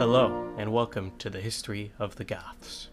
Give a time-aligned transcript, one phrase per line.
[0.00, 2.88] Hello, and welcome to the history of the Goths.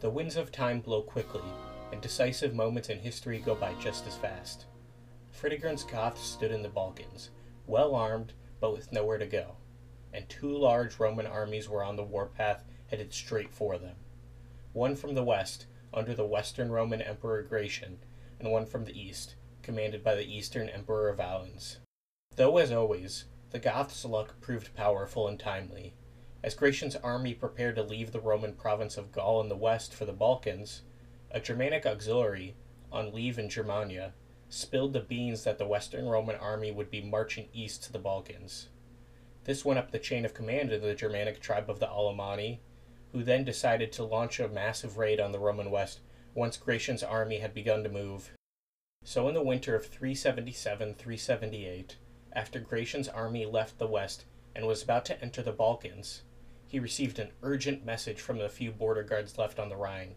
[0.00, 1.44] The winds of time blow quickly,
[1.92, 4.64] and decisive moments in history go by just as fast.
[5.30, 7.30] Fritigern's Goths stood in the Balkans,
[7.68, 9.58] well armed, but with nowhere to go,
[10.12, 13.94] and two large Roman armies were on the warpath headed straight for them.
[14.72, 17.98] One from the west, under the Western Roman Emperor Gratian,
[18.38, 21.78] and one from the east, commanded by the Eastern Emperor Valens.
[22.36, 25.94] Though, as always, the Goths' luck proved powerful and timely.
[26.42, 30.04] As Gratian's army prepared to leave the Roman province of Gaul in the west for
[30.04, 30.82] the Balkans,
[31.30, 32.56] a Germanic auxiliary,
[32.90, 34.14] on leave in Germania,
[34.48, 38.68] spilled the beans that the Western Roman army would be marching east to the Balkans.
[39.44, 42.60] This went up the chain of command of the Germanic tribe of the Alemanni,
[43.12, 46.00] who then decided to launch a massive raid on the Roman West
[46.34, 48.32] once Gratian's army had begun to move.
[49.04, 51.96] So, in the winter of 377 378,
[52.32, 54.24] after Gratian's army left the west
[54.54, 56.22] and was about to enter the Balkans,
[56.66, 60.14] he received an urgent message from the few border guards left on the Rhine,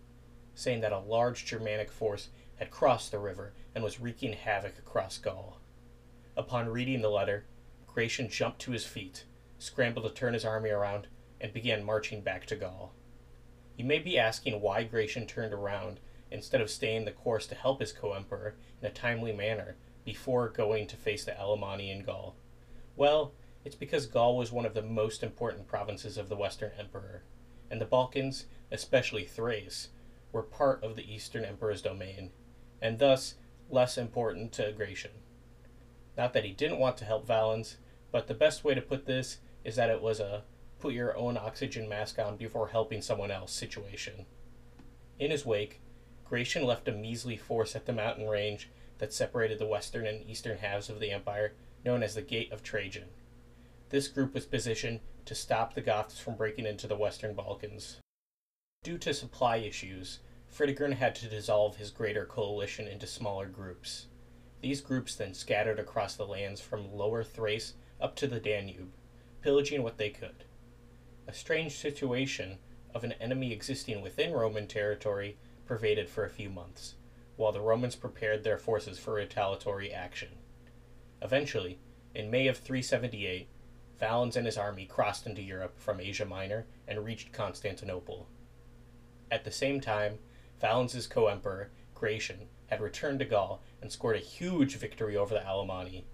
[0.54, 5.18] saying that a large Germanic force had crossed the river and was wreaking havoc across
[5.18, 5.60] Gaul.
[6.38, 7.46] Upon reading the letter,
[7.88, 9.26] Gratian jumped to his feet,
[9.58, 11.08] scrambled to turn his army around,
[11.42, 12.94] and began marching back to Gaul.
[13.78, 16.00] You may be asking why Gratian turned around
[16.32, 20.50] instead of staying the course to help his co emperor in a timely manner before
[20.50, 22.36] going to face the Alemanni in Gaul.
[22.96, 23.34] Well,
[23.66, 27.24] it's because Gaul was one of the most important provinces of the Western Emperor,
[27.70, 29.90] and the Balkans, especially Thrace,
[30.32, 32.32] were part of the Eastern Emperor's domain,
[32.82, 33.36] and thus
[33.70, 35.12] less important to Gratian.
[36.16, 37.78] Not that he didn't want to help Valens,
[38.12, 40.44] but the best way to put this is that it was a
[40.86, 44.28] put your own oxygen mask on before helping someone else situation.
[45.18, 45.82] In his wake,
[46.24, 48.70] Gratian left a measly force at the mountain range
[49.00, 51.54] that separated the western and eastern halves of the empire,
[51.84, 53.08] known as the Gate of Trajan.
[53.90, 57.98] This group was positioned to stop the Goths from breaking into the western Balkans.
[58.84, 60.20] Due to supply issues,
[60.56, 64.06] Fritigern had to dissolve his greater coalition into smaller groups.
[64.62, 68.92] These groups then scattered across the lands from lower Thrace up to the Danube,
[69.42, 70.44] pillaging what they could.
[71.28, 72.60] A strange situation
[72.94, 76.96] of an enemy existing within Roman territory pervaded for a few months,
[77.36, 80.30] while the Romans prepared their forces for retaliatory action.
[81.24, 81.80] Eventually,
[82.14, 83.50] in May of 378,
[84.00, 88.28] Valens and his army crossed into Europe from Asia Minor and reached Constantinople.
[89.32, 90.20] At the same time,
[90.62, 96.06] Valens's co-emperor, Gratian, had returned to Gaul and scored a huge victory over the Alemanni.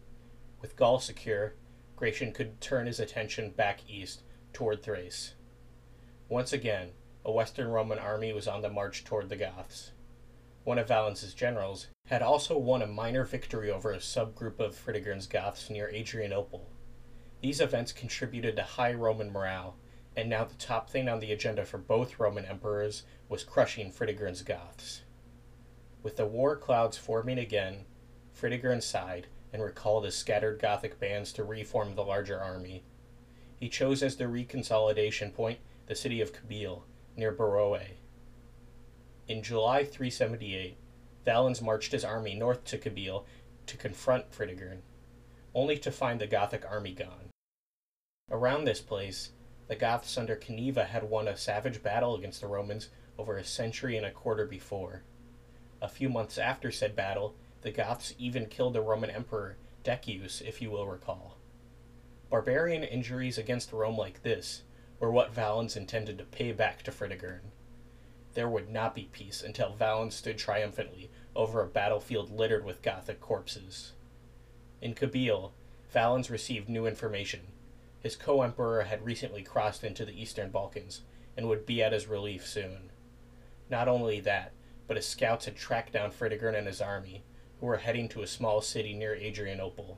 [0.62, 1.56] With Gaul secure,
[1.98, 4.24] Gratian could turn his attention back east
[4.54, 5.36] toward Thrace.
[6.30, 6.92] Once again,
[7.26, 9.92] a Western Roman army was on the march toward the Goths.
[10.64, 15.28] One of Valens's generals had also won a minor victory over a subgroup of Fritigern's
[15.28, 16.70] Goths near Adrianople.
[17.42, 19.76] These events contributed to high Roman morale,
[20.16, 24.44] and now the top thing on the agenda for both Roman emperors was crushing Fritigern's
[24.44, 25.02] Goths.
[26.04, 27.86] With the war clouds forming again,
[28.40, 32.84] Fritigern sighed and recalled his scattered Gothic bands to reform the larger army.
[33.62, 36.82] He chose as the reconsolidation point the city of Kabyle,
[37.16, 37.80] near Beroe.
[39.28, 40.78] In July 378,
[41.26, 43.24] Valens marched his army north to Kabyle
[43.68, 44.80] to confront Fritigern,
[45.54, 47.30] only to find the Gothic army gone.
[48.32, 49.30] Around this place,
[49.68, 52.90] the Goths under Cniva had won a savage battle against the Romans
[53.20, 55.04] over a century and a quarter before.
[55.84, 60.64] A few months after said battle, the Goths even killed the Roman emperor, Decius, if
[60.64, 61.38] you will recall.
[62.31, 64.62] Barbarian injuries against Rome like this
[65.02, 67.52] were what Valens intended to pay back to Fritigern.
[68.36, 73.20] There would not be peace until Valens stood triumphantly over a battlefield littered with Gothic
[73.20, 73.91] corpses.
[74.81, 75.52] In Kabyle,
[75.91, 77.47] Valens received new information.
[78.00, 81.02] His co emperor had recently crossed into the eastern Balkans
[81.35, 82.91] and would be at his relief soon.
[83.70, 84.53] Not only that,
[84.88, 87.26] but his scouts had tracked down Fritigern and his army,
[87.59, 89.97] who were heading to a small city near Adrianople.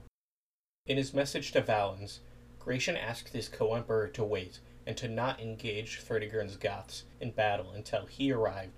[0.85, 2.19] In his message to Valens,
[2.59, 8.05] Gratian asked his co-emperor to wait and to not engage Fritigern's Goths in battle until
[8.05, 8.73] he arrived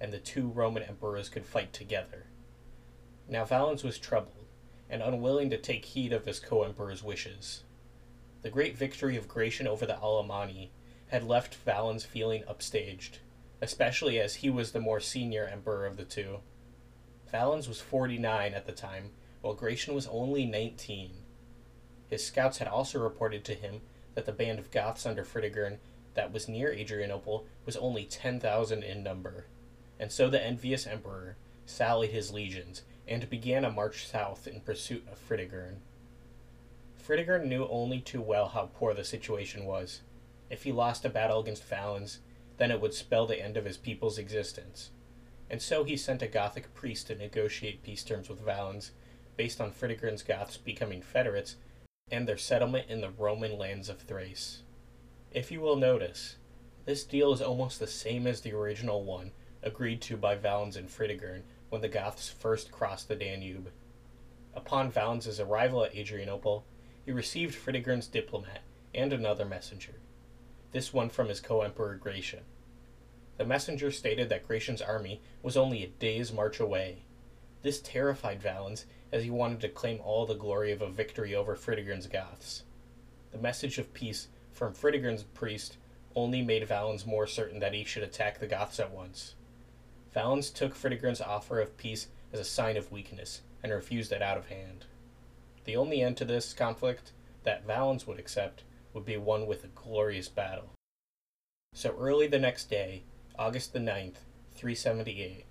[0.00, 2.26] and the two Roman emperors could fight together.
[3.28, 4.46] Now Valens was troubled
[4.88, 7.64] and unwilling to take heed of his co-emperor's wishes.
[8.42, 10.70] The great victory of Gratian over the Alemanni
[11.08, 13.18] had left Valens feeling upstaged,
[13.60, 16.38] especially as he was the more senior emperor of the two.
[17.32, 19.10] Valens was 49 at the time,
[19.40, 21.24] while Gratian was only 19
[22.08, 23.80] his scouts had also reported to him
[24.14, 25.78] that the band of Goths under Fritigern
[26.14, 29.46] that was near Adrianople was only 10,000 in number.
[30.00, 35.06] And so the envious emperor, sallied his legions and began a march south in pursuit
[35.10, 35.76] of Fritigern.
[37.00, 40.00] Fritigern knew only too well how poor the situation was.
[40.50, 42.20] If he lost a battle against Valens,
[42.56, 44.90] then it would spell the end of his people's existence.
[45.50, 48.90] And so he sent a Gothic priest to negotiate peace terms with Valens,
[49.36, 51.56] based on Fritigern's Goths becoming federates
[52.10, 54.62] and their settlement in the Roman lands of Thrace.
[55.32, 56.36] If you will notice,
[56.84, 59.32] this deal is almost the same as the original one
[59.62, 63.70] agreed to by Valens and Fritigern when the Goths first crossed the Danube.
[64.54, 66.64] Upon Valens' arrival at Adrianople,
[67.04, 68.62] he received Fritigern's diplomat
[68.94, 69.94] and another messenger,
[70.72, 72.44] this one from his co emperor Gratian.
[73.36, 77.04] The messenger stated that Gratian's army was only a day's march away.
[77.62, 81.56] This terrified Valens, as he wanted to claim all the glory of a victory over
[81.56, 82.64] Fritigern's Goths.
[83.32, 85.76] The message of peace from Fritigern's priest
[86.14, 89.34] only made Valens more certain that he should attack the Goths at once.
[90.12, 94.36] Valens took Fritigern's offer of peace as a sign of weakness and refused it out
[94.36, 94.86] of hand.
[95.64, 97.12] The only end to this conflict
[97.44, 100.70] that Valens would accept would be one with a glorious battle.
[101.74, 103.02] So early the next day,
[103.38, 104.24] August the 9th,
[104.54, 105.44] 378,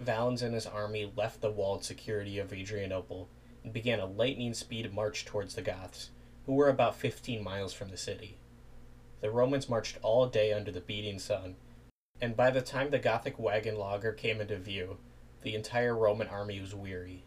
[0.00, 3.28] Valens and his army left the walled security of Adrianople
[3.62, 6.08] and began a lightning speed march towards the Goths,
[6.46, 8.38] who were about 15 miles from the city.
[9.20, 11.56] The Romans marched all day under the beating sun,
[12.18, 14.96] and by the time the Gothic wagon laager came into view,
[15.42, 17.24] the entire Roman army was weary.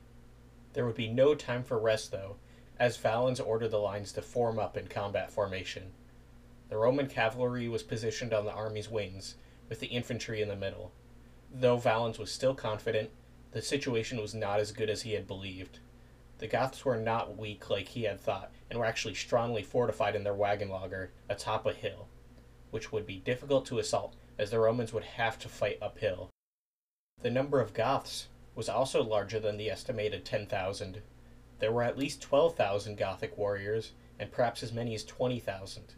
[0.74, 2.38] There would be no time for rest, though,
[2.80, 5.94] as Valens ordered the lines to form up in combat formation.
[6.70, 9.36] The Roman cavalry was positioned on the army's wings,
[9.70, 10.92] with the infantry in the middle.
[11.56, 13.12] Though Valens was still confident,
[13.52, 15.78] the situation was not as good as he had believed.
[16.40, 20.24] The Goths were not weak like he had thought, and were actually strongly fortified in
[20.24, 22.08] their wagon laager atop a hill,
[22.72, 26.32] which would be difficult to assault as the Romans would have to fight uphill.
[27.22, 31.04] The number of Goths was also larger than the estimated 10,000.
[31.60, 35.94] There were at least 12,000 Gothic warriors, and perhaps as many as 20,000.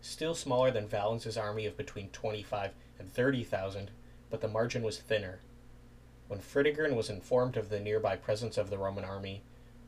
[0.00, 3.90] Still smaller than Valens's army of between 25 and 30,000,
[4.30, 5.40] but the margin was thinner.
[6.28, 9.42] When Fritigern was informed of the nearby presence of the Roman army,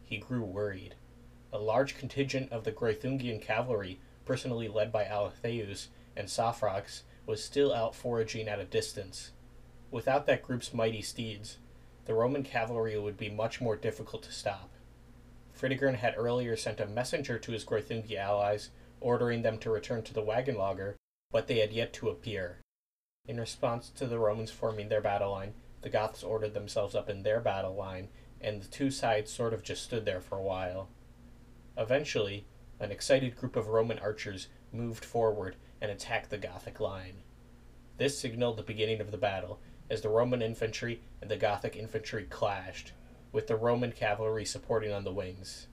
[0.04, 0.96] he grew worried.
[1.52, 7.72] A large contingent of the Greuthungian cavalry, personally led by Alatheus and Saphrax, was still
[7.72, 9.30] out foraging at a distance.
[9.90, 11.58] Without that group's mighty steeds,
[12.06, 14.70] the Roman cavalry would be much more difficult to stop.
[15.56, 20.14] Fritigern had earlier sent a messenger to his Greuthungi allies, ordering them to return to
[20.14, 20.96] the wagon laager,
[21.30, 22.61] but they had yet to appear.
[23.28, 27.22] In response to the Romans forming their battle line, the Goths ordered themselves up in
[27.22, 28.08] their battle line,
[28.40, 30.88] and the two sides sort of just stood there for a while.
[31.78, 32.46] Eventually,
[32.80, 37.22] an excited group of Roman archers moved forward and attacked the Gothic line.
[37.96, 42.24] This signaled the beginning of the battle, as the Roman infantry and the Gothic infantry
[42.24, 42.90] clashed,
[43.30, 45.68] with the Roman cavalry supporting on the wings.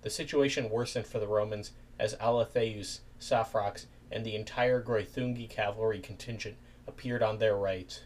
[0.00, 6.56] The situation worsened for the Romans as Alatheus, Saphrax, and the entire Greuthungi cavalry contingent
[6.88, 8.02] appeared on their right.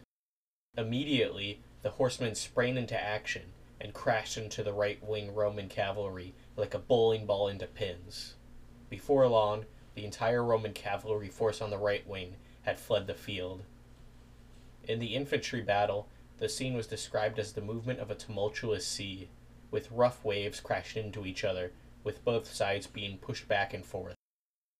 [0.77, 6.73] Immediately, the horsemen sprang into action and crashed into the right wing Roman cavalry like
[6.73, 8.35] a bowling ball into pins.
[8.89, 9.65] Before long,
[9.95, 13.63] the entire Roman cavalry force on the right wing had fled the field.
[14.85, 16.07] In the infantry battle,
[16.39, 19.29] the scene was described as the movement of a tumultuous sea,
[19.71, 21.71] with rough waves crashing into each other,
[22.03, 24.15] with both sides being pushed back and forth.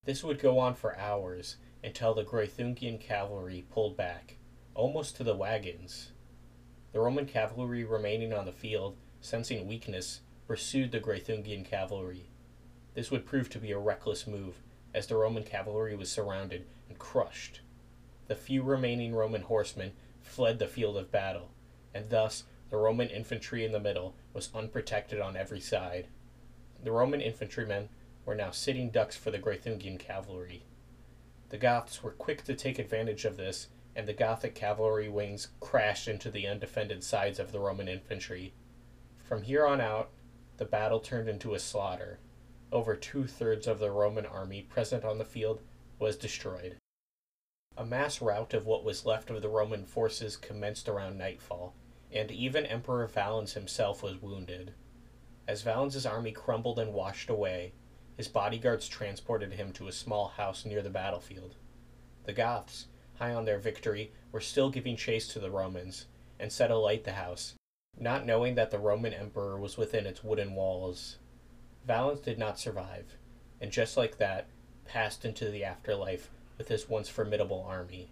[0.06, 4.38] This would go on for hours until the Greuthungian cavalry pulled back,
[4.74, 6.12] almost to the wagons.
[6.92, 12.30] The Roman cavalry remaining on the field, sensing weakness, pursued the Greuthungian cavalry.
[12.94, 14.62] This would prove to be a reckless move,
[14.94, 17.62] as the Roman cavalry was surrounded and crushed
[18.28, 19.92] the few remaining Roman horsemen
[20.22, 21.52] fled the field of battle,
[21.94, 26.08] and thus the Roman infantry in the middle was unprotected on every side.
[26.84, 27.90] The Roman infantrymen
[28.26, 30.66] were now sitting ducks for the Greuthungian cavalry.
[31.50, 36.08] The Goths were quick to take advantage of this, and the Gothic cavalry wings crashed
[36.08, 38.54] into the undefended sides of the Roman infantry.
[39.18, 40.10] From here on out,
[40.58, 42.20] the battle turned into a slaughter.
[42.72, 45.62] Over two thirds of the Roman army present on the field
[46.00, 46.78] was destroyed.
[47.78, 51.76] A mass rout of what was left of the Roman forces commenced around nightfall,
[52.12, 54.74] and even Emperor Valens himself was wounded.
[55.48, 57.74] As Valens's army crumbled and washed away,
[58.16, 61.56] his bodyguards transported him to a small house near the battlefield.
[62.26, 66.06] The Goths, high on their victory, were still giving chase to the Romans,
[66.40, 67.54] and set alight the house,
[67.98, 71.18] not knowing that the Roman emperor was within its wooden walls.
[71.86, 73.18] Valens did not survive,
[73.60, 74.48] and just like that,
[74.86, 78.12] passed into the afterlife with his once formidable army.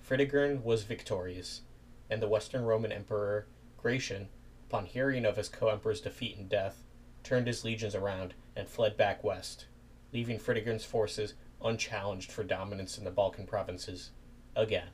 [0.00, 1.62] Fritigern was victorious,
[2.08, 4.28] and the Western Roman Emperor Gratian,
[4.68, 6.82] upon hearing of his co emperor's defeat and death,
[7.22, 9.66] turned his legions around and fled back west,
[10.12, 11.34] leaving Fritigern's forces
[11.64, 14.10] unchallenged for dominance in the Balkan provinces
[14.56, 14.88] again.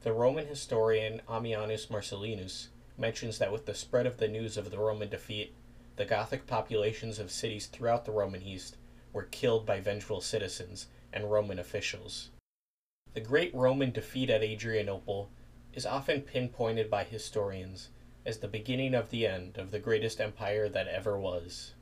[0.00, 4.78] The Roman historian Ammianus Marcellinus mentions that with the spread of the news of the
[4.78, 5.54] Roman defeat,
[5.96, 8.76] the Gothic populations of cities throughout the Roman East
[9.12, 12.30] were killed by vengeful citizens and Roman officials.
[13.14, 15.30] The great Roman defeat at Adrianople
[15.72, 17.88] is often pinpointed by historians
[18.24, 21.72] as the beginning of the end of the greatest empire that ever was.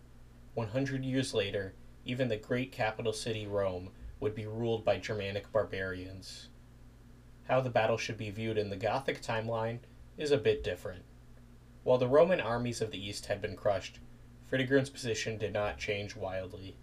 [0.57, 1.75] 100 years later,
[2.07, 6.49] even the great capital city Rome would be ruled by Germanic barbarians.
[7.47, 9.81] How the battle should be viewed in the Gothic timeline
[10.17, 11.03] is a bit different.
[11.85, 13.99] While the Roman armies of the East had been crushed,
[14.51, 16.79] Fritigern's position did not change wildly.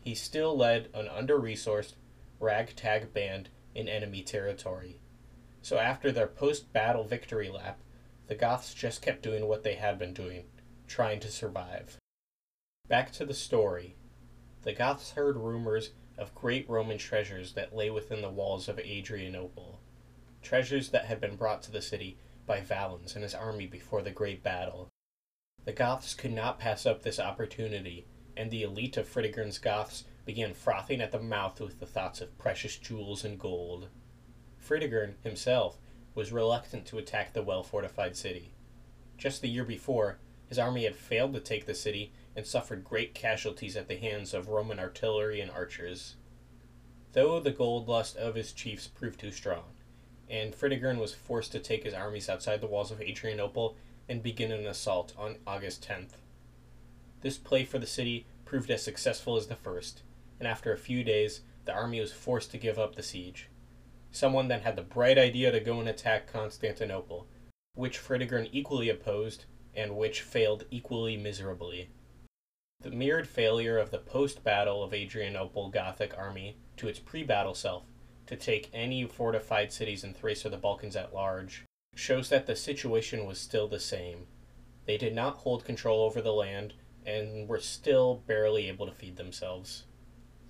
[0.00, 1.96] He still led an under resourced,
[2.40, 4.98] ragtag band in enemy territory.
[5.60, 7.80] So after their post battle victory lap,
[8.28, 10.44] the Goths just kept doing what they had been doing,
[10.88, 11.98] trying to survive.
[12.86, 13.96] Back to the story.
[14.62, 19.80] The Goths heard rumors of great Roman treasures that lay within the walls of Adrianople,
[20.42, 24.10] treasures that had been brought to the city by Valens and his army before the
[24.10, 24.90] great battle.
[25.64, 30.52] The Goths could not pass up this opportunity, and the elite of Fritigern's Goths began
[30.52, 33.88] frothing at the mouth with the thoughts of precious jewels and gold.
[34.58, 35.78] Fritigern himself
[36.14, 38.52] was reluctant to attack the well fortified city.
[39.16, 43.14] Just the year before, his army had failed to take the city and suffered great
[43.14, 46.16] casualties at the hands of Roman artillery and archers.
[47.12, 49.74] Though the gold lust of his chiefs proved too strong,
[50.28, 53.76] and Fritigern was forced to take his armies outside the walls of Adrianople
[54.08, 56.18] and begin an assault on August 10th.
[57.20, 60.02] This play for the city proved as successful as the first,
[60.38, 63.48] and after a few days, the army was forced to give up the siege.
[64.10, 67.26] Someone then had the bright idea to go and attack Constantinople,
[67.74, 71.90] which Fritigern equally opposed and which failed equally miserably.
[72.80, 77.54] The mirrored failure of the post battle of Adrianople Gothic army to its pre battle
[77.54, 77.84] self
[78.26, 81.64] to take any fortified cities in Thrace or the Balkans at large
[81.94, 84.26] shows that the situation was still the same.
[84.86, 86.74] They did not hold control over the land
[87.06, 89.84] and were still barely able to feed themselves.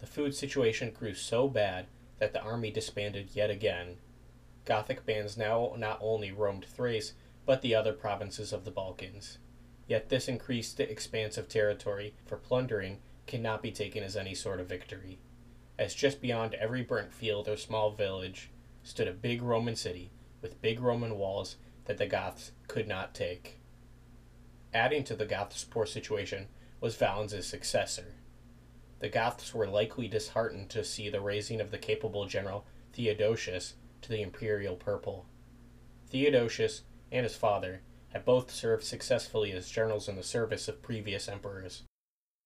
[0.01, 1.87] The food situation grew so bad
[2.19, 3.97] that the army disbanded yet again.
[4.65, 7.13] Gothic bands now not only roamed Thrace,
[7.47, 9.39] but the other provinces of the Balkans.
[9.87, 14.61] Yet this increased the expanse of territory for plundering cannot be taken as any sort
[14.61, 15.19] of victory,
[15.79, 18.51] as just beyond every burnt field or small village
[18.83, 20.11] stood a big Roman city
[20.41, 23.59] with big Roman walls that the Goths could not take.
[24.73, 26.49] Adding to the Goths' poor situation
[26.81, 28.15] was Valens' successor.
[29.01, 34.09] The Goths were likely disheartened to see the raising of the capable general Theodosius to
[34.09, 35.27] the imperial purple.
[36.09, 36.83] Theodosius
[37.15, 37.81] and his father
[38.13, 41.85] had both served successfully as generals in the service of previous emperors,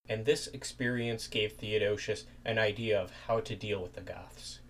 [0.08, 4.60] and this experience gave Theodosius an idea of how to deal with the Goths.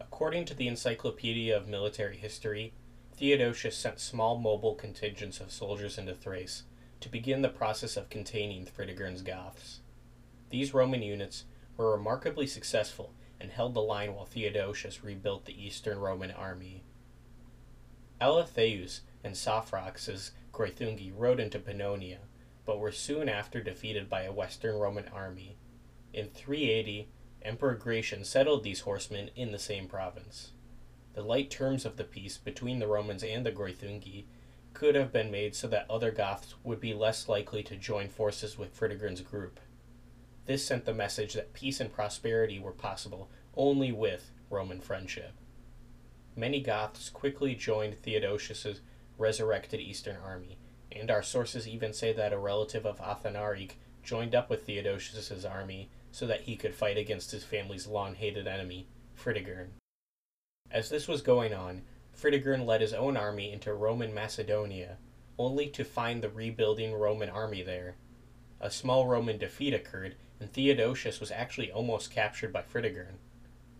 [0.00, 2.72] According to the Encyclopedia of Military History,
[3.16, 6.64] Theodosius sent small mobile contingents of soldiers into Thrace
[7.00, 9.80] to begin the process of containing Fritigern's Goths.
[10.48, 11.44] These Roman units
[11.76, 16.82] were remarkably successful and held the line while Theodosius rebuilt the Eastern Roman army.
[18.20, 22.18] Alatheus and Saphrax's Greuthungi rode into Pannonia,
[22.64, 25.56] but were soon after defeated by a Western Roman army.
[26.12, 27.08] In 380,
[27.42, 30.52] Emperor Gratian settled these horsemen in the same province.
[31.14, 34.26] The light terms of the peace between the Romans and the Greuthungi
[34.72, 38.58] could have been made so that other Goths would be less likely to join forces
[38.58, 39.60] with Fritigern's group.
[40.46, 45.32] This sent the message that peace and prosperity were possible only with Roman friendship.
[46.36, 48.80] Many Goths quickly joined Theodosius's
[49.18, 50.58] resurrected Eastern army,
[50.92, 55.90] and our sources even say that a relative of Athanaric joined up with Theodosius's army
[56.12, 59.70] so that he could fight against his family's long hated enemy, Fritigern.
[60.70, 61.82] As this was going on,
[62.16, 64.98] Fritigern led his own army into Roman Macedonia,
[65.38, 67.96] only to find the rebuilding Roman army there.
[68.60, 73.16] A small Roman defeat occurred, and Theodosius was actually almost captured by Fritigern.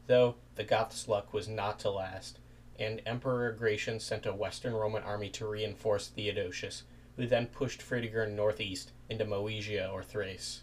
[0.06, 2.38] Though the Goths' luck was not to last,
[2.78, 6.82] and Emperor Gratian sent a Western Roman army to reinforce Theodosius,
[7.16, 10.62] who then pushed Fritigern northeast into Moesia or Thrace.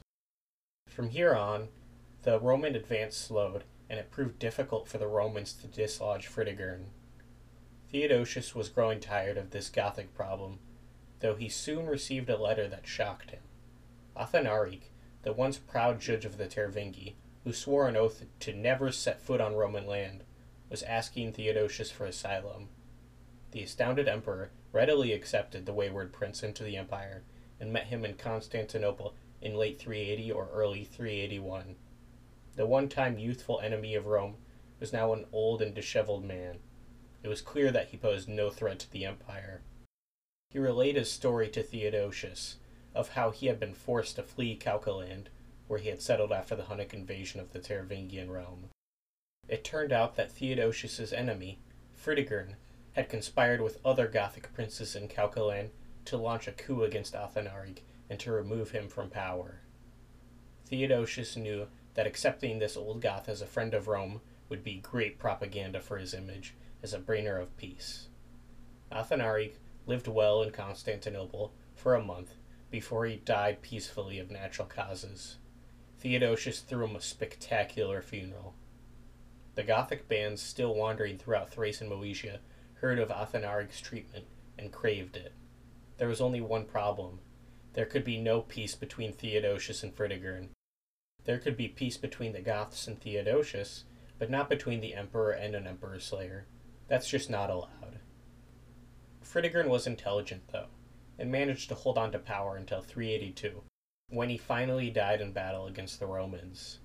[0.88, 1.70] From here on,
[2.24, 6.88] the Roman advance slowed, and it proved difficult for the Romans to dislodge Fritigern.
[7.90, 10.60] Theodosius was growing tired of this Gothic problem,
[11.20, 13.42] though he soon received a letter that shocked him.
[14.16, 14.92] Athanaric,
[15.24, 19.42] the once proud judge of the Tervingi, who swore an oath to never set foot
[19.42, 20.24] on Roman land,
[20.72, 22.70] was asking Theodosius for asylum.
[23.52, 27.24] The astounded emperor readily accepted the wayward prince into the empire
[27.60, 31.76] and met him in Constantinople in late 380 or early 381.
[32.56, 34.38] The one time youthful enemy of Rome
[34.80, 36.60] was now an old and disheveled man.
[37.22, 39.62] It was clear that he posed no threat to the empire.
[40.52, 42.56] He relayed his story to Theodosius
[42.96, 45.28] of how he had been forced to flee Caucaland,
[45.68, 48.70] where he had settled after the Hunnic invasion of the Tervingian realm.
[49.52, 51.60] It turned out that Theodosius's enemy,
[51.94, 52.56] Fritigern,
[52.94, 55.72] had conspired with other Gothic princes in Caucaland
[56.06, 57.80] to launch a coup against Athanaric
[58.10, 59.60] and to remove him from power.
[60.68, 65.20] Theodosius knew that accepting this old Goth as a friend of Rome would be great
[65.20, 68.08] propaganda for his image as a bringer of peace.
[68.90, 72.36] Athanaric lived well in Constantinople for a month
[72.70, 75.36] before he died peacefully of natural causes.
[76.00, 78.56] Theodosius threw him a spectacular funeral.
[79.56, 82.40] The Gothic bands still wandering throughout Thrace and Moesia
[82.76, 84.26] heard of Athanaric's treatment
[84.58, 85.34] and craved it.
[85.98, 87.20] There was only one problem.
[87.74, 90.50] There could be no peace between Theodosius and Fritigern.
[91.26, 93.84] There could be peace between the Goths and Theodosius,
[94.18, 96.46] but not between the Emperor and an Emperor Slayer.
[96.88, 98.00] That's just not allowed.
[99.24, 100.68] Fritigern was intelligent, though,
[101.20, 103.64] and managed to hold on to power until 382,
[104.10, 106.80] when he finally died in battle against the Romans.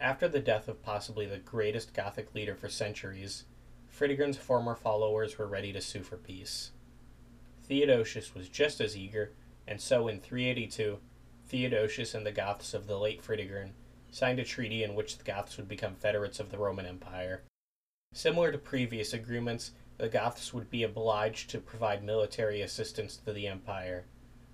[0.00, 3.44] After the death of possibly the greatest Gothic leader for centuries,
[3.88, 6.70] Fritigern's former followers were ready to sue for peace.
[7.64, 9.32] Theodosius was just as eager,
[9.66, 11.00] and so in 382,
[11.48, 13.72] Theodosius and the Goths of the late Fritigern
[14.12, 17.42] signed a treaty in which the Goths would become federates of the Roman Empire.
[18.12, 23.48] Similar to previous agreements, the Goths would be obliged to provide military assistance to the
[23.48, 24.04] empire,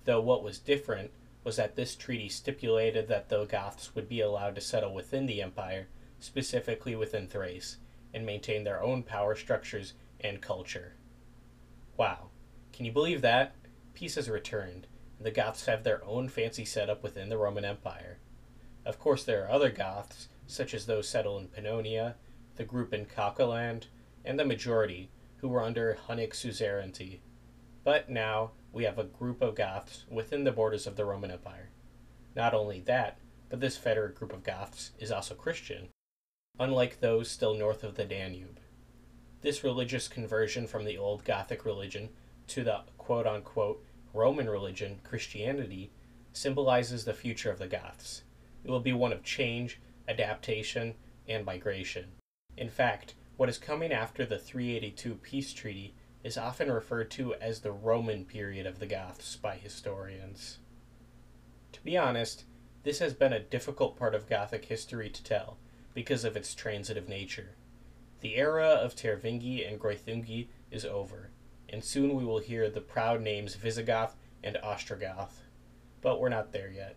[0.05, 1.11] though what was different
[1.45, 5.41] was that this treaty stipulated that the Goths would be allowed to settle within the
[5.41, 5.87] empire,
[6.19, 7.77] specifically within Thrace,
[8.13, 10.93] and maintain their own power structures and culture.
[11.95, 12.29] Wow,
[12.73, 13.55] can you believe that?
[13.93, 18.17] Peace has returned, and the Goths have their own fancy setup within the Roman Empire.
[18.83, 22.15] Of course, there are other Goths, such as those settled in Pannonia,
[22.55, 23.83] the group in Caucaland,
[24.23, 27.21] and the majority, who were under Hunnic suzerainty.
[27.85, 31.69] But now we have a group of Goths within the borders of the Roman Empire.
[32.35, 35.89] Not only that, but this federate group of Goths is also Christian,
[36.59, 38.59] unlike those still north of the Danube.
[39.41, 42.09] This religious conversion from the old Gothic religion
[42.47, 45.91] to the quote unquote Roman religion, Christianity,
[46.33, 48.23] symbolizes the future of the Goths.
[48.63, 50.95] It will be one of change, adaptation,
[51.27, 52.05] and migration.
[52.57, 55.93] In fact, what is coming after the 382 peace treaty
[56.25, 60.57] is often referred to as the Roman period of the Goths by historians.
[61.71, 62.45] To be honest,
[62.81, 65.57] this has been a difficult part of Gothic history to tell
[65.93, 67.51] because of its transitive nature.
[68.21, 71.29] The era of Tervingi and Greuthungi is over,
[71.69, 75.43] and soon we will hear the proud names Visigoth and Ostrogoth.
[76.01, 76.95] But we're not there yet,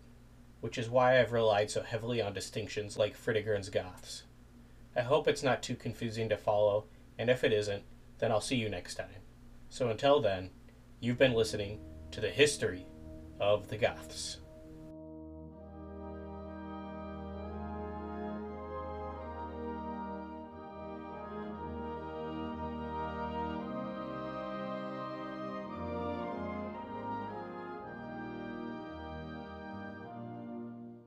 [0.62, 4.22] which is why I've relied so heavily on distinctions like Fritigern's Goths.
[4.96, 6.86] I hope it's not too confusing to follow,
[7.18, 7.82] and if it isn't,
[8.18, 9.22] then I'll see you next time.
[9.68, 10.50] So until then,
[11.00, 12.86] you've been listening to the history
[13.40, 14.38] of the Goths.